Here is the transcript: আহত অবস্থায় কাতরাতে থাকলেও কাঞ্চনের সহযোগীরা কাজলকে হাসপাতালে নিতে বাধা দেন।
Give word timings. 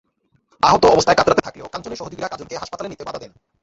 আহত 0.63 0.83
অবস্থায় 0.85 1.17
কাতরাতে 1.17 1.41
থাকলেও 1.41 1.71
কাঞ্চনের 1.73 1.99
সহযোগীরা 1.99 2.27
কাজলকে 2.27 2.55
হাসপাতালে 2.57 2.89
নিতে 2.89 3.03
বাধা 3.03 3.19
দেন। 3.19 3.31